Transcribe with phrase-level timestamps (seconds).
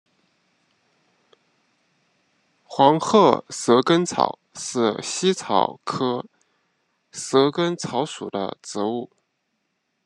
[2.63, 6.25] 黄褐蛇根草是茜草科
[7.11, 9.11] 蛇根草属的植物。